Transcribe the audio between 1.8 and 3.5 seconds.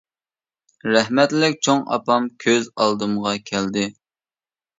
ئاپام كۆز ئالدىمغا